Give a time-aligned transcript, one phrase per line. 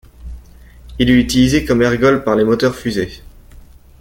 [0.97, 3.21] Il est utilisé comme ergol par les moteurs-fusées.